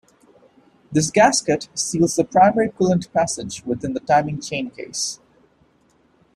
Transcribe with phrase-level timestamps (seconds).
[0.91, 5.19] This gasket seals the primary coolant passage within the timing chain case.